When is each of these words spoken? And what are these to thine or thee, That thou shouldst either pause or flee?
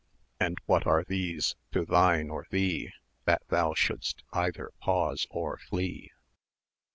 And 0.39 0.57
what 0.65 0.87
are 0.87 1.03
these 1.03 1.55
to 1.73 1.85
thine 1.85 2.31
or 2.31 2.47
thee, 2.49 2.89
That 3.25 3.43
thou 3.49 3.75
shouldst 3.75 4.23
either 4.33 4.71
pause 4.81 5.27
or 5.29 5.57
flee? 5.59 6.09